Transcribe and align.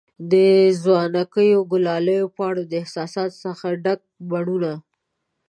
د 0.31 0.33
ځوانکیو، 0.81 1.59
ګلالیو 1.71 2.33
پانو 2.37 2.61
د 2.71 2.73
احساساتو 2.81 3.37
څخه 3.45 3.67
ډک 3.83 3.99
بڼوڼه 4.29 4.73